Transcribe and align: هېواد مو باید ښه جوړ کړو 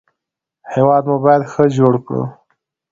هېواد 0.73 1.03
مو 1.09 1.17
باید 1.23 1.41
ښه 1.51 1.63
جوړ 1.77 1.93
کړو 2.05 2.23